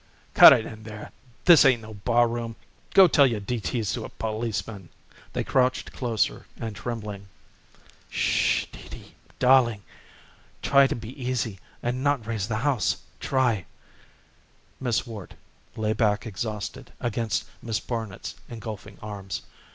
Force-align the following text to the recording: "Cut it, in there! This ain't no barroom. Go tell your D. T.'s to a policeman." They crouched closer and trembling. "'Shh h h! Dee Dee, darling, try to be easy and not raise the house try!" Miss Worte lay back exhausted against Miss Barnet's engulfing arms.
"Cut 0.33 0.51
it, 0.51 0.65
in 0.65 0.81
there! 0.81 1.11
This 1.45 1.63
ain't 1.63 1.83
no 1.83 1.93
barroom. 1.93 2.55
Go 2.95 3.07
tell 3.07 3.27
your 3.27 3.39
D. 3.39 3.59
T.'s 3.59 3.93
to 3.93 4.03
a 4.03 4.09
policeman." 4.09 4.89
They 5.33 5.43
crouched 5.43 5.93
closer 5.93 6.47
and 6.59 6.75
trembling. 6.75 7.27
"'Shh 8.09 8.63
h 8.63 8.63
h! 8.63 8.71
Dee 8.71 8.89
Dee, 8.89 9.15
darling, 9.37 9.83
try 10.63 10.87
to 10.87 10.95
be 10.95 11.09
easy 11.23 11.59
and 11.83 12.03
not 12.03 12.25
raise 12.25 12.47
the 12.47 12.55
house 12.65 12.97
try!" 13.19 13.67
Miss 14.79 15.05
Worte 15.05 15.35
lay 15.75 15.93
back 15.93 16.25
exhausted 16.25 16.91
against 16.99 17.45
Miss 17.61 17.79
Barnet's 17.79 18.33
engulfing 18.49 18.97
arms. 19.03 19.43